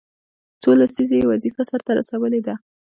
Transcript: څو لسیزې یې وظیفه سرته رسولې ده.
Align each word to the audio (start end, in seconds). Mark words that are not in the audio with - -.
څو 0.61 0.69
لسیزې 0.79 1.15
یې 1.19 1.29
وظیفه 1.31 1.63
سرته 1.71 1.91
رسولې 1.99 2.41
ده. 2.47 2.55